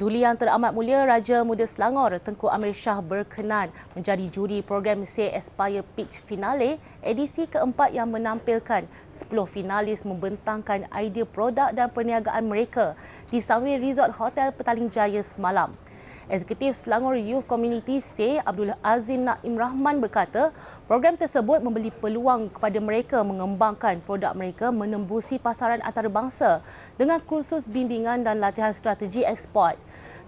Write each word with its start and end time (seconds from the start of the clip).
Duli 0.00 0.24
Yang 0.24 0.48
Teramat 0.48 0.72
Mulia 0.72 1.04
Raja 1.04 1.44
Muda 1.44 1.68
Selangor 1.68 2.16
Tengku 2.24 2.48
Amir 2.48 2.72
Shah 2.72 3.04
berkenan 3.04 3.68
menjadi 3.92 4.32
juri 4.32 4.64
program 4.64 5.04
Say 5.04 5.28
Aspire 5.28 5.84
Pitch 5.84 6.16
Finale 6.24 6.80
edisi 7.04 7.44
keempat 7.44 7.92
yang 7.92 8.08
menampilkan 8.08 8.88
10 8.88 9.28
finalis 9.44 10.08
membentangkan 10.08 10.88
idea 10.96 11.28
produk 11.28 11.68
dan 11.76 11.92
perniagaan 11.92 12.48
mereka 12.48 12.96
di 13.28 13.44
Sunway 13.44 13.76
Resort 13.76 14.16
Hotel 14.16 14.56
Petaling 14.56 14.88
Jaya 14.88 15.20
semalam. 15.20 15.68
Eksekutif 16.30 16.86
Selangor 16.86 17.18
Youth 17.18 17.42
Community 17.50 17.98
C. 17.98 18.38
Abdul 18.38 18.70
Azim 18.86 19.26
Naim 19.26 19.58
Rahman 19.58 19.98
berkata, 19.98 20.54
program 20.86 21.18
tersebut 21.18 21.58
memberi 21.58 21.90
peluang 21.90 22.46
kepada 22.54 22.78
mereka 22.78 23.26
mengembangkan 23.26 23.98
produk 24.06 24.30
mereka 24.38 24.70
menembusi 24.70 25.42
pasaran 25.42 25.82
antarabangsa 25.82 26.62
dengan 26.94 27.18
kursus 27.18 27.66
bimbingan 27.66 28.22
dan 28.22 28.38
latihan 28.38 28.70
strategi 28.70 29.26
ekspor. 29.26 29.74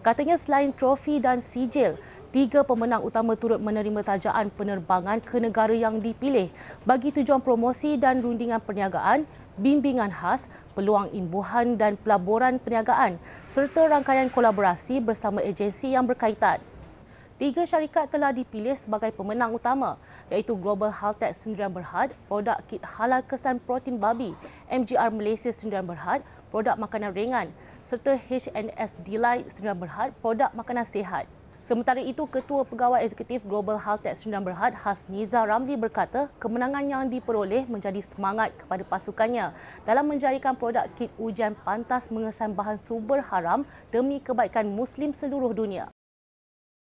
Katanya 0.03 0.35
selain 0.35 0.75
trofi 0.75 1.23
dan 1.23 1.39
sijil, 1.39 1.95
tiga 2.33 2.65
pemenang 2.65 3.05
utama 3.05 3.37
turut 3.37 3.61
menerima 3.61 4.01
tajaan 4.01 4.49
penerbangan 4.49 5.21
ke 5.21 5.37
negara 5.37 5.77
yang 5.77 6.01
dipilih 6.01 6.49
bagi 6.89 7.13
tujuan 7.13 7.45
promosi 7.45 8.01
dan 8.01 8.25
rundingan 8.25 8.57
perniagaan, 8.65 9.29
bimbingan 9.61 10.09
khas, 10.09 10.49
peluang 10.73 11.13
imbuhan 11.13 11.77
dan 11.77 12.01
pelaburan 12.01 12.57
perniagaan 12.57 13.21
serta 13.45 13.85
rangkaian 13.85 14.33
kolaborasi 14.33 15.05
bersama 15.05 15.45
agensi 15.45 15.93
yang 15.93 16.09
berkaitan. 16.09 16.57
Tiga 17.37 17.69
syarikat 17.69 18.09
telah 18.09 18.33
dipilih 18.33 18.81
sebagai 18.81 19.13
pemenang 19.13 19.53
utama 19.53 20.01
iaitu 20.33 20.57
Global 20.57 20.89
Haltech 20.89 21.37
Sendirian 21.37 21.69
Berhad, 21.69 22.17
produk 22.33 22.57
kit 22.65 22.81
halal 22.81 23.21
kesan 23.29 23.61
protein 23.61 24.01
babi, 24.01 24.33
MGR 24.73 25.13
Malaysia 25.13 25.53
Sendirian 25.53 25.85
Berhad, 25.85 26.25
produk 26.49 26.81
makanan 26.81 27.13
ringan 27.13 27.53
serta 27.85 28.17
HNS 28.17 28.97
Delight 29.05 29.53
Sendirian 29.53 29.77
Berhad, 29.77 30.17
produk 30.25 30.49
makanan 30.57 30.89
sihat. 30.89 31.29
Sementara 31.63 32.03
itu, 32.03 32.27
Ketua 32.27 32.67
Pegawai 32.67 33.07
Eksekutif 33.07 33.47
Global 33.47 33.79
Haltech 33.79 34.19
Sdn 34.19 34.43
Berhad 34.43 34.75
Hasniza 34.75 35.47
Ramli 35.47 35.79
berkata 35.79 36.27
kemenangan 36.43 36.83
yang 36.83 37.07
diperoleh 37.07 37.71
menjadi 37.71 38.03
semangat 38.03 38.51
kepada 38.59 38.83
pasukannya 38.83 39.55
dalam 39.87 40.11
menjayakan 40.11 40.59
produk 40.59 40.91
kit 40.99 41.15
ujian 41.23 41.55
pantas 41.55 42.11
mengesan 42.11 42.51
bahan 42.51 42.83
sumber 42.83 43.23
haram 43.31 43.63
demi 43.95 44.19
kebaikan 44.19 44.67
Muslim 44.67 45.15
seluruh 45.15 45.55
dunia. 45.55 45.87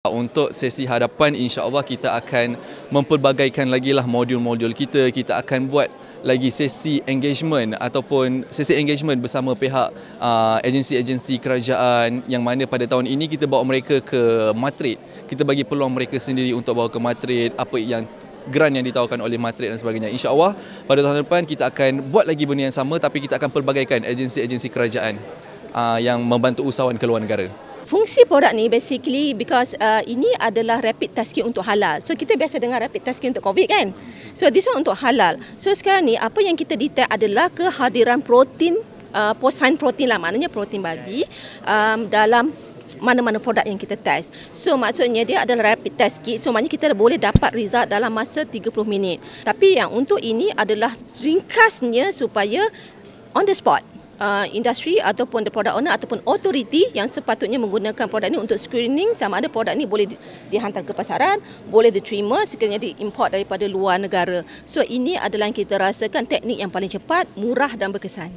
Untuk 0.08 0.56
sesi 0.56 0.88
hadapan 0.88 1.36
insya-Allah 1.36 1.84
kita 1.84 2.16
akan 2.16 2.56
mempelbagaikan 2.88 3.68
lagi 3.68 3.92
lah 3.92 4.08
modul-modul 4.08 4.72
kita. 4.72 5.12
Kita 5.12 5.36
akan 5.44 5.68
buat 5.68 5.92
lagi 6.22 6.52
sesi 6.52 7.00
engagement 7.08 7.76
ataupun 7.80 8.44
sesi 8.52 8.76
engagement 8.76 9.20
bersama 9.20 9.56
pihak 9.56 9.90
uh, 10.20 10.58
agensi-agensi 10.64 11.40
kerajaan 11.40 12.24
yang 12.28 12.44
mana 12.44 12.68
pada 12.68 12.84
tahun 12.84 13.08
ini 13.08 13.32
kita 13.32 13.48
bawa 13.48 13.64
mereka 13.64 14.04
ke 14.04 14.52
Madrid. 14.56 15.00
Kita 15.28 15.48
bagi 15.48 15.64
peluang 15.64 15.92
mereka 15.94 16.20
sendiri 16.20 16.52
untuk 16.52 16.76
bawa 16.76 16.90
ke 16.92 17.00
Madrid 17.00 17.50
apa 17.56 17.78
yang 17.80 18.04
grant 18.50 18.74
yang 18.76 18.84
ditawarkan 18.84 19.20
oleh 19.22 19.40
Madrid 19.40 19.72
dan 19.72 19.80
sebagainya. 19.80 20.10
InsyaAllah 20.12 20.58
pada 20.90 21.00
tahun 21.06 21.24
depan 21.24 21.48
kita 21.48 21.72
akan 21.72 22.12
buat 22.12 22.28
lagi 22.28 22.44
benda 22.44 22.68
yang 22.68 22.76
sama 22.76 23.00
tapi 23.00 23.24
kita 23.24 23.40
akan 23.40 23.50
pelbagaikan 23.52 24.04
agensi-agensi 24.04 24.68
kerajaan 24.68 25.16
uh, 25.72 26.00
yang 26.02 26.20
membantu 26.20 26.66
usahawan 26.68 26.98
ke 26.98 27.06
luar 27.08 27.24
negara 27.24 27.69
fungsi 27.90 28.22
produk 28.30 28.54
ni 28.54 28.70
basically 28.70 29.34
because 29.34 29.74
uh, 29.82 30.06
ini 30.06 30.30
adalah 30.38 30.78
rapid 30.78 31.10
test 31.18 31.34
kit 31.34 31.42
untuk 31.42 31.66
halal. 31.66 31.98
So 32.06 32.14
kita 32.14 32.38
biasa 32.38 32.62
dengar 32.62 32.86
rapid 32.86 33.02
test 33.02 33.18
kit 33.18 33.34
untuk 33.34 33.50
COVID 33.50 33.66
kan. 33.66 33.88
So 34.38 34.54
this 34.54 34.70
one 34.70 34.86
untuk 34.86 34.94
halal. 35.02 35.42
So 35.58 35.74
sekarang 35.74 36.06
ni 36.06 36.14
apa 36.14 36.38
yang 36.46 36.54
kita 36.54 36.78
detect 36.78 37.10
adalah 37.10 37.50
kehadiran 37.50 38.22
protein 38.22 38.78
uh, 39.18 39.34
posain 39.34 39.74
protein 39.74 40.14
lah 40.14 40.22
maknanya 40.22 40.54
protein 40.54 40.86
babi 40.86 41.26
um, 41.66 42.06
dalam 42.06 42.54
mana-mana 43.02 43.42
produk 43.42 43.66
yang 43.66 43.82
kita 43.82 43.98
test. 43.98 44.38
So 44.54 44.78
maksudnya 44.78 45.26
dia 45.26 45.42
adalah 45.42 45.74
rapid 45.74 45.98
test 45.98 46.22
kit. 46.22 46.46
So 46.46 46.54
maknanya 46.54 46.70
kita 46.78 46.86
boleh 46.94 47.18
dapat 47.18 47.58
result 47.58 47.90
dalam 47.90 48.14
masa 48.14 48.46
30 48.46 48.70
minit. 48.86 49.18
Tapi 49.42 49.82
yang 49.82 49.90
untuk 49.90 50.22
ini 50.22 50.54
adalah 50.54 50.94
ringkasnya 51.18 52.14
supaya 52.14 52.70
on 53.34 53.50
the 53.50 53.54
spot 53.58 53.82
uh, 54.20 54.46
industri 54.52 55.00
ataupun 55.00 55.48
the 55.48 55.52
product 55.52 55.80
owner 55.80 55.96
ataupun 55.96 56.22
authority 56.28 56.92
yang 56.92 57.08
sepatutnya 57.08 57.58
menggunakan 57.58 58.06
produk 58.06 58.28
ini 58.30 58.38
untuk 58.38 58.60
screening 58.60 59.16
sama 59.16 59.40
ada 59.40 59.48
produk 59.48 59.74
ini 59.74 59.88
boleh 59.88 60.06
dihantar 60.52 60.84
ke 60.84 60.92
pasaran, 60.94 61.40
boleh 61.72 61.90
diterima 61.90 62.44
sekiranya 62.44 62.84
diimport 62.84 63.34
daripada 63.34 63.66
luar 63.66 63.98
negara. 63.98 64.44
So 64.68 64.84
ini 64.84 65.16
adalah 65.16 65.50
yang 65.50 65.58
kita 65.58 65.80
rasakan 65.80 66.28
teknik 66.28 66.60
yang 66.60 66.70
paling 66.70 66.92
cepat, 66.92 67.26
murah 67.40 67.74
dan 67.80 67.90
berkesan. 67.96 68.30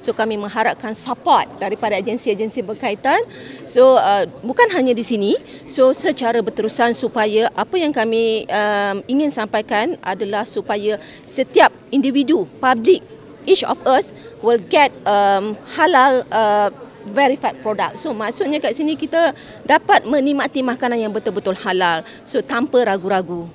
So 0.00 0.16
kami 0.16 0.40
mengharapkan 0.40 0.96
support 0.96 1.44
daripada 1.60 2.00
agensi-agensi 2.00 2.64
berkaitan. 2.64 3.20
So 3.68 4.00
uh, 4.00 4.24
bukan 4.40 4.72
hanya 4.72 4.96
di 4.96 5.04
sini, 5.04 5.36
so 5.68 5.92
secara 5.92 6.40
berterusan 6.40 6.96
supaya 6.96 7.52
apa 7.52 7.76
yang 7.76 7.92
kami 7.92 8.48
um, 8.48 9.04
ingin 9.04 9.28
sampaikan 9.28 10.00
adalah 10.00 10.48
supaya 10.48 10.96
setiap 11.28 11.68
individu, 11.92 12.48
public 12.56 13.15
each 13.46 13.64
of 13.64 13.78
us 13.86 14.12
will 14.42 14.60
get 14.60 14.92
um, 15.06 15.56
halal 15.78 16.26
uh, 16.28 16.68
verified 17.06 17.62
product. 17.62 18.02
So 18.02 18.10
maksudnya 18.10 18.58
kat 18.58 18.74
sini 18.74 18.98
kita 18.98 19.32
dapat 19.62 20.02
menikmati 20.04 20.60
makanan 20.60 20.98
yang 20.98 21.12
betul-betul 21.14 21.54
halal. 21.54 22.02
So 22.26 22.42
tanpa 22.42 22.82
ragu-ragu. 22.82 23.46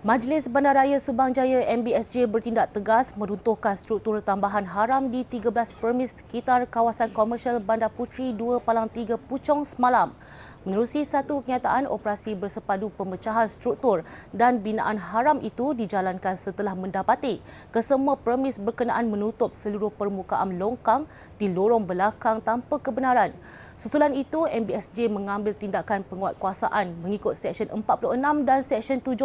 Majlis 0.00 0.48
Bandaraya 0.48 0.96
Subang 0.96 1.28
Jaya 1.28 1.60
MBSJ 1.76 2.24
bertindak 2.24 2.72
tegas 2.72 3.12
meruntuhkan 3.20 3.76
struktur 3.76 4.16
tambahan 4.24 4.64
haram 4.64 5.12
di 5.12 5.28
13 5.28 5.52
permis 5.76 6.16
sekitar 6.16 6.64
kawasan 6.64 7.12
komersial 7.12 7.60
Bandar 7.60 7.92
Puteri 7.92 8.32
2 8.32 8.64
Palang 8.64 8.88
3 8.88 9.20
Puchong 9.20 9.60
semalam. 9.60 10.16
Menerusi 10.64 11.04
satu 11.04 11.44
kenyataan 11.44 11.84
operasi 11.84 12.32
bersepadu 12.32 12.88
pemecahan 12.96 13.44
struktur 13.52 14.00
dan 14.32 14.64
binaan 14.64 14.96
haram 14.96 15.36
itu 15.44 15.76
dijalankan 15.76 16.32
setelah 16.32 16.72
mendapati 16.72 17.44
kesemua 17.68 18.16
permis 18.16 18.56
berkenaan 18.56 19.04
menutup 19.04 19.52
seluruh 19.52 19.92
permukaan 19.92 20.56
longkang 20.56 21.04
di 21.36 21.52
lorong 21.52 21.84
belakang 21.84 22.40
tanpa 22.40 22.80
kebenaran. 22.80 23.36
Susulan 23.80 24.12
itu, 24.12 24.44
MBSJ 24.44 25.08
mengambil 25.08 25.56
tindakan 25.56 26.04
penguatkuasaan 26.04 27.00
mengikut 27.00 27.32
Seksyen 27.32 27.72
46 27.72 28.44
dan 28.44 28.60
Seksyen 28.60 29.00
70 29.00 29.24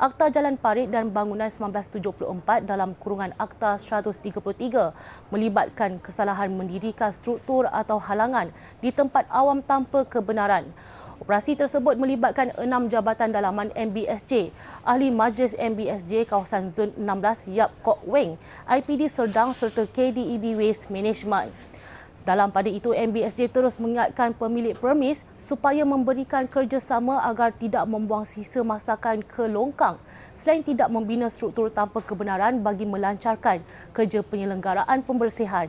Akta 0.00 0.32
Jalan 0.32 0.56
Parit 0.56 0.88
dan 0.88 1.12
Bangunan 1.12 1.52
1974 1.52 2.64
dalam 2.64 2.96
kurungan 2.96 3.36
Akta 3.36 3.76
133 3.76 4.40
melibatkan 5.28 6.00
kesalahan 6.00 6.48
mendirikan 6.48 7.12
struktur 7.12 7.68
atau 7.68 8.00
halangan 8.00 8.48
di 8.80 8.88
tempat 8.88 9.28
awam 9.28 9.60
tanpa 9.60 10.08
kebenaran. 10.08 10.64
Operasi 11.20 11.52
tersebut 11.52 12.00
melibatkan 12.00 12.56
enam 12.56 12.88
jabatan 12.88 13.36
dalaman 13.36 13.68
MBSJ, 13.76 14.48
Ahli 14.80 15.12
Majlis 15.12 15.52
MBSJ 15.60 16.24
kawasan 16.24 16.72
Zon 16.72 16.88
16 16.96 17.52
Yap 17.52 17.68
Kok 17.84 18.00
Weng, 18.08 18.40
IPD 18.64 19.12
Serdang 19.12 19.52
serta 19.52 19.84
KDEB 19.84 20.56
Waste 20.56 20.88
Management. 20.88 21.73
Dalam 22.24 22.48
pada 22.48 22.72
itu, 22.72 22.96
MBSJ 22.96 23.52
terus 23.52 23.76
mengingatkan 23.76 24.32
pemilik 24.32 24.72
permis 24.72 25.20
supaya 25.36 25.84
memberikan 25.84 26.48
kerjasama 26.48 27.20
agar 27.20 27.52
tidak 27.52 27.84
membuang 27.84 28.24
sisa 28.24 28.64
masakan 28.64 29.20
ke 29.20 29.44
longkang 29.44 30.00
selain 30.32 30.64
tidak 30.64 30.88
membina 30.88 31.28
struktur 31.28 31.68
tanpa 31.68 32.00
kebenaran 32.00 32.64
bagi 32.64 32.88
melancarkan 32.88 33.60
kerja 33.92 34.24
penyelenggaraan 34.24 35.04
pembersihan. 35.04 35.68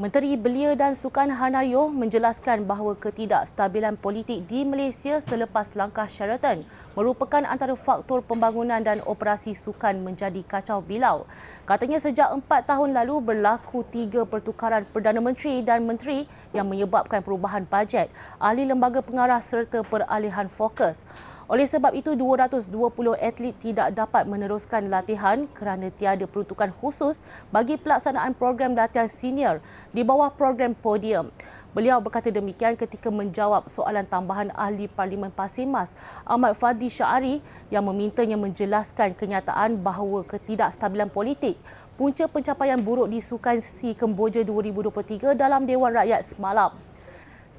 Menteri 0.00 0.32
Belia 0.32 0.72
dan 0.80 0.96
Sukan 0.96 1.28
Hanayo 1.28 1.92
menjelaskan 1.92 2.64
bahawa 2.64 2.96
ketidakstabilan 2.96 4.00
politik 4.00 4.48
di 4.48 4.64
Malaysia 4.64 5.20
selepas 5.20 5.76
langkah 5.76 6.08
Sheraton 6.08 6.64
merupakan 6.96 7.44
antara 7.44 7.76
faktor 7.76 8.24
pembangunan 8.24 8.80
dan 8.80 9.04
operasi 9.04 9.52
sukan 9.52 10.00
menjadi 10.00 10.40
kacau 10.40 10.80
bilau. 10.80 11.28
Katanya 11.68 12.00
sejak 12.00 12.32
empat 12.32 12.64
tahun 12.64 12.96
lalu 12.96 13.20
berlaku 13.20 13.84
tiga 13.92 14.24
pertukaran 14.24 14.88
Perdana 14.88 15.20
Menteri 15.20 15.60
dan 15.60 15.84
Menteri 15.84 16.24
yang 16.56 16.64
menyebabkan 16.64 17.20
perubahan 17.20 17.68
bajet, 17.68 18.08
ahli 18.40 18.64
lembaga 18.64 19.04
pengarah 19.04 19.44
serta 19.44 19.84
peralihan 19.84 20.48
fokus. 20.48 21.04
Oleh 21.50 21.66
sebab 21.66 21.90
itu, 21.98 22.14
220 22.14 22.70
atlet 23.18 23.50
tidak 23.58 23.90
dapat 23.90 24.22
meneruskan 24.22 24.86
latihan 24.86 25.50
kerana 25.50 25.90
tiada 25.90 26.22
peruntukan 26.30 26.70
khusus 26.78 27.26
bagi 27.50 27.74
pelaksanaan 27.74 28.38
program 28.38 28.78
latihan 28.78 29.10
senior 29.10 29.58
di 29.90 30.06
bawah 30.06 30.30
program 30.30 30.78
podium. 30.78 31.34
Beliau 31.74 31.98
berkata 31.98 32.30
demikian 32.30 32.78
ketika 32.78 33.10
menjawab 33.10 33.66
soalan 33.66 34.06
tambahan 34.06 34.54
ahli 34.54 34.86
Parlimen 34.86 35.34
Pasir 35.34 35.66
Mas 35.66 35.90
Ahmad 36.22 36.54
Fadli 36.54 36.86
Syari 36.86 37.42
yang 37.66 37.82
memintanya 37.82 38.38
menjelaskan 38.38 39.14
kenyataan 39.18 39.78
bahawa 39.78 40.22
ketidakstabilan 40.26 41.10
politik 41.10 41.58
punca 41.98 42.30
pencapaian 42.30 42.78
buruk 42.78 43.10
di 43.10 43.18
Sukan 43.18 43.58
Si 43.58 43.98
Kemboja 43.98 44.46
2023 44.46 45.34
dalam 45.34 45.66
Dewan 45.66 45.94
Rakyat 45.98 46.30
semalam. 46.30 46.89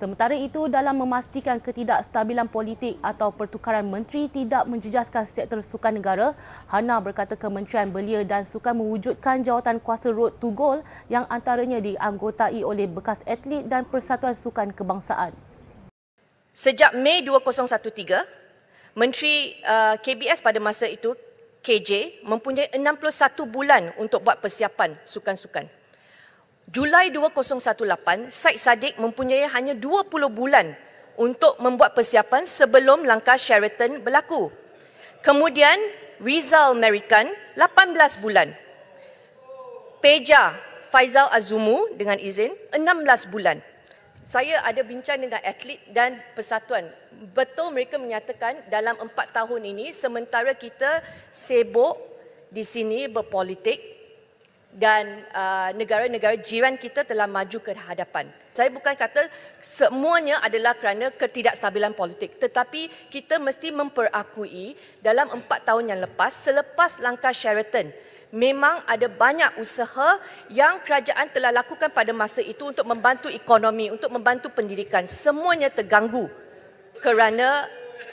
Sementara 0.01 0.33
itu, 0.33 0.65
dalam 0.65 0.97
memastikan 0.97 1.61
ketidakstabilan 1.61 2.49
politik 2.49 2.97
atau 3.05 3.29
pertukaran 3.29 3.85
menteri 3.85 4.25
tidak 4.33 4.65
menjejaskan 4.65 5.29
sektor 5.29 5.61
sukan 5.61 6.01
negara, 6.01 6.33
Hana 6.65 6.97
berkata 6.97 7.37
Kementerian 7.37 7.93
Belia 7.93 8.25
dan 8.25 8.41
Sukan 8.41 8.81
mewujudkan 8.81 9.45
jawatan 9.45 9.77
kuasa 9.77 10.09
road 10.09 10.33
to 10.41 10.49
goal 10.57 10.81
yang 11.05 11.29
antaranya 11.29 11.77
dianggotai 11.77 12.65
oleh 12.65 12.89
bekas 12.89 13.21
atlet 13.29 13.61
dan 13.69 13.85
Persatuan 13.85 14.33
Sukan 14.33 14.73
Kebangsaan. 14.73 15.37
Sejak 16.49 16.97
Mei 16.97 17.21
2013, 17.21 18.97
Menteri 18.97 19.53
uh, 19.61 20.01
KBS 20.01 20.41
pada 20.41 20.57
masa 20.57 20.89
itu, 20.89 21.13
KJ, 21.61 22.25
mempunyai 22.25 22.73
61 22.73 23.37
bulan 23.45 23.93
untuk 24.01 24.25
buat 24.25 24.41
persiapan 24.41 24.97
sukan-sukan. 25.05 25.80
Julai 26.71 27.11
2018, 27.11 28.31
Said 28.31 28.55
Sadiq 28.55 28.95
mempunyai 28.95 29.43
hanya 29.51 29.75
20 29.75 30.07
bulan 30.31 30.71
untuk 31.19 31.59
membuat 31.59 31.91
persiapan 31.91 32.47
sebelum 32.47 33.03
langkah 33.03 33.35
Sheraton 33.35 33.99
berlaku. 33.99 34.47
Kemudian 35.19 35.75
Rizal 36.23 36.71
American 36.71 37.27
18 37.59 38.23
bulan. 38.23 38.55
Peja 39.99 40.55
Faizal 40.95 41.27
Azumu 41.35 41.91
dengan 41.99 42.15
izin 42.15 42.55
16 42.71 43.27
bulan. 43.27 43.59
Saya 44.23 44.63
ada 44.63 44.79
bincang 44.79 45.19
dengan 45.19 45.43
atlet 45.43 45.83
dan 45.91 46.23
persatuan. 46.39 46.87
Betul 47.35 47.75
mereka 47.75 47.99
menyatakan 47.99 48.63
dalam 48.71 48.95
empat 48.95 49.35
tahun 49.35 49.75
ini 49.75 49.91
sementara 49.91 50.55
kita 50.55 51.03
sibuk 51.35 51.99
di 52.47 52.63
sini 52.63 53.11
berpolitik, 53.11 53.90
dan 54.71 55.27
uh, 55.35 55.69
negara-negara 55.75 56.39
jiran 56.39 56.79
kita 56.79 57.03
telah 57.03 57.27
maju 57.27 57.59
ke 57.59 57.75
hadapan. 57.75 58.31
Saya 58.51 58.71
bukan 58.71 58.95
kata 58.95 59.31
semuanya 59.63 60.39
adalah 60.43 60.75
kerana 60.75 61.11
ketidakstabilan 61.11 61.95
politik, 61.95 62.39
tetapi 62.39 62.87
kita 63.11 63.39
mesti 63.39 63.71
memperakui 63.71 64.75
dalam 64.99 65.31
empat 65.31 65.67
tahun 65.67 65.91
yang 65.91 65.99
lepas, 66.03 66.31
selepas 66.35 66.99
langkah 66.99 67.31
Sheraton, 67.31 67.91
memang 68.31 68.83
ada 68.87 69.07
banyak 69.11 69.59
usaha 69.59 70.19
yang 70.51 70.79
kerajaan 70.83 71.31
telah 71.31 71.51
lakukan 71.51 71.91
pada 71.91 72.11
masa 72.15 72.39
itu 72.39 72.71
untuk 72.71 72.87
membantu 72.87 73.27
ekonomi, 73.27 73.91
untuk 73.91 74.11
membantu 74.11 74.47
pendidikan. 74.51 75.03
Semuanya 75.03 75.67
terganggu 75.67 76.31
kerana 76.99 77.67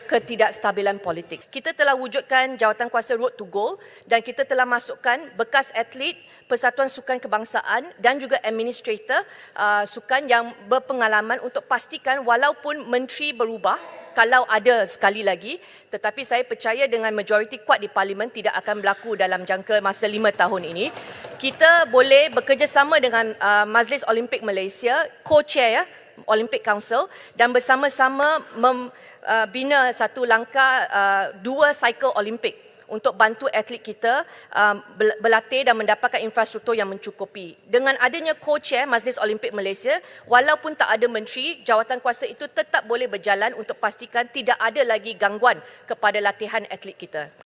ketidakstabilan 0.09 0.99
politik. 0.99 1.47
Kita 1.53 1.77
telah 1.77 1.93
wujudkan 1.93 2.57
jawatan 2.57 2.89
kuasa 2.89 3.15
road 3.15 3.37
to 3.37 3.45
goal 3.49 3.77
dan 4.09 4.25
kita 4.25 4.49
telah 4.49 4.65
masukkan 4.65 5.21
bekas 5.37 5.69
atlet 5.77 6.17
Persatuan 6.49 6.89
Sukan 6.89 7.21
Kebangsaan 7.21 7.93
dan 8.01 8.17
juga 8.17 8.41
administrator 8.41 9.21
uh, 9.53 9.85
sukan 9.85 10.25
yang 10.25 10.51
berpengalaman 10.65 11.45
untuk 11.45 11.69
pastikan 11.69 12.25
walaupun 12.25 12.89
menteri 12.89 13.37
berubah 13.37 13.77
kalau 14.17 14.43
ada 14.51 14.83
sekali 14.89 15.23
lagi 15.23 15.63
tetapi 15.95 16.27
saya 16.27 16.43
percaya 16.43 16.91
dengan 16.91 17.15
majoriti 17.15 17.63
kuat 17.63 17.79
di 17.79 17.87
parlimen 17.87 18.27
tidak 18.35 18.57
akan 18.59 18.83
berlaku 18.83 19.15
dalam 19.15 19.47
jangka 19.47 19.79
masa 19.79 20.11
lima 20.11 20.35
tahun 20.35 20.75
ini 20.75 20.91
kita 21.39 21.87
boleh 21.87 22.35
bekerjasama 22.35 22.99
dengan 22.99 23.31
uh, 23.39 23.63
Majlis 23.69 24.03
Olimpik 24.11 24.43
Malaysia 24.43 25.07
co-chair 25.23 25.71
ya 25.71 25.85
Olympic 26.27 26.67
Council 26.67 27.07
dan 27.39 27.55
bersama-sama 27.55 28.43
membina 28.59 29.07
uh, 29.27 29.91
satu 29.95 30.23
langkah 30.23 30.87
uh, 30.91 31.25
dua 31.41 31.75
cycle 31.75 32.15
Olimpik 32.15 32.69
untuk 32.89 33.15
bantu 33.15 33.47
atlet 33.53 33.79
kita 33.79 34.25
um, 34.51 34.81
berlatih 35.21 35.69
dan 35.69 35.77
mendapatkan 35.77 36.19
infrastruktur 36.25 36.73
yang 36.73 36.89
mencukupi. 36.89 37.55
Dengan 37.69 37.95
adanya 38.01 38.33
co-chair 38.33 38.89
Majlis 38.89 39.21
Olimpik 39.21 39.53
Malaysia, 39.53 40.01
walaupun 40.25 40.75
tak 40.75 40.89
ada 40.89 41.07
menteri, 41.07 41.61
jawatan 41.63 42.01
kuasa 42.01 42.25
itu 42.25 42.49
tetap 42.49 42.89
boleh 42.89 43.07
berjalan 43.07 43.53
untuk 43.55 43.77
pastikan 43.77 44.25
tidak 44.33 44.57
ada 44.59 44.83
lagi 44.83 45.13
gangguan 45.15 45.61
kepada 45.85 46.19
latihan 46.19 46.65
atlet 46.73 46.97
kita. 46.97 47.48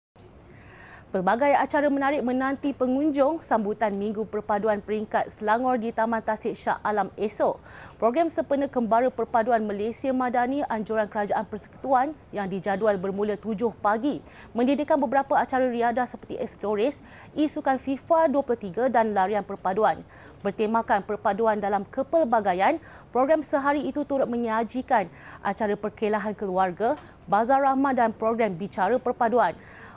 Pelbagai 1.13 1.53
acara 1.53 1.93
menarik 1.93 2.25
menanti 2.25 2.73
pengunjung 2.73 3.45
sambutan 3.45 3.93
Minggu 3.93 4.25
Perpaduan 4.25 4.81
Peringkat 4.81 5.29
Selangor 5.37 5.77
di 5.77 5.93
Taman 5.93 6.25
Tasik 6.25 6.57
Shah 6.57 6.81
Alam 6.81 7.13
esok. 7.13 7.61
Program 8.01 8.33
Sepena 8.33 8.65
Kembara 8.65 9.13
Perpaduan 9.13 9.61
Malaysia 9.61 10.09
Madani 10.09 10.65
Anjuran 10.65 11.05
Kerajaan 11.05 11.45
Persekutuan 11.45 12.17
yang 12.33 12.49
dijadual 12.49 12.97
bermula 12.97 13.37
7 13.37 13.45
pagi 13.77 14.25
mendirikan 14.57 14.97
beberapa 14.97 15.37
acara 15.37 15.69
riadah 15.69 16.09
seperti 16.09 16.33
Explores, 16.41 16.97
Isukan 17.37 17.77
FIFA 17.77 18.33
23 18.33 18.89
dan 18.89 19.13
Larian 19.13 19.45
Perpaduan. 19.45 20.01
Bertemakan 20.41 21.05
perpaduan 21.05 21.61
dalam 21.61 21.85
kepelbagaian, 21.93 22.81
program 23.13 23.45
sehari 23.45 23.85
itu 23.85 24.01
turut 24.01 24.25
menyajikan 24.25 25.05
acara 25.45 25.77
perkelahan 25.77 26.33
keluarga, 26.33 26.97
bazar 27.29 27.61
rahmah 27.61 27.93
dan 27.93 28.09
program 28.09 28.57
bicara 28.57 28.97
perpaduan. 28.97 29.53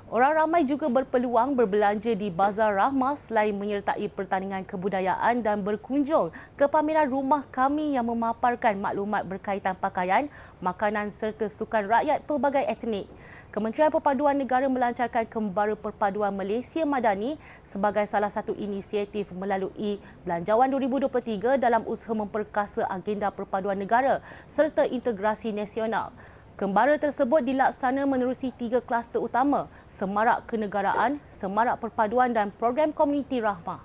Orang 0.07 0.39
ramai 0.39 0.63
juga 0.63 0.87
berpeluang 0.87 1.59
berbelanja 1.59 2.15
di 2.15 2.31
Bazar 2.31 2.79
Rahmah 2.79 3.19
selain 3.27 3.51
menyertai 3.51 4.07
pertandingan 4.07 4.63
kebudayaan 4.63 5.43
dan 5.43 5.67
berkunjung 5.67 6.31
ke 6.55 6.71
pameran 6.71 7.11
rumah 7.11 7.43
kami 7.51 7.99
yang 7.99 8.07
memaparkan 8.07 8.79
maklumat 8.79 9.27
berkaitan 9.27 9.75
pakaian, 9.75 10.31
makanan 10.63 11.11
serta 11.11 11.51
sukan 11.51 11.91
rakyat 11.91 12.23
pelbagai 12.23 12.63
etnik. 12.71 13.11
Kementerian 13.51 13.91
Perpaduan 13.91 14.39
Negara 14.39 14.71
melancarkan 14.71 15.27
Kembara 15.27 15.75
Perpaduan 15.75 16.31
Malaysia 16.31 16.87
Madani 16.87 17.35
sebagai 17.67 18.07
salah 18.07 18.31
satu 18.31 18.55
inisiatif 18.55 19.35
melalui 19.35 19.99
Belanjawan 20.23 20.71
2023 20.71 21.59
dalam 21.59 21.83
usaha 21.83 22.15
memperkasa 22.15 22.87
agenda 22.87 23.27
perpaduan 23.35 23.75
negara 23.75 24.23
serta 24.47 24.87
integrasi 24.87 25.51
nasional. 25.51 26.15
Kembara 26.57 26.97
tersebut 26.97 27.45
dilaksana 27.45 28.09
menerusi 28.09 28.49
tiga 28.49 28.81
kluster 28.81 29.21
utama, 29.21 29.69
semarak 29.93 30.49
kenegaraan, 30.49 31.21
semarak 31.29 31.77
perpaduan 31.85 32.33
dan 32.33 32.49
program 32.49 32.97
komuniti 32.97 33.45
rahmah. 33.45 33.85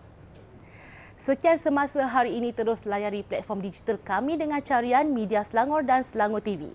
Sekian 1.19 1.59
semasa 1.59 2.07
hari 2.07 2.39
ini 2.39 2.55
terus 2.55 2.87
layari 2.87 3.27
platform 3.27 3.59
digital 3.59 3.99
kami 3.99 4.39
dengan 4.39 4.63
carian 4.63 5.03
Media 5.03 5.43
Selangor 5.43 5.83
dan 5.83 6.07
Selangor 6.07 6.39
TV. 6.39 6.71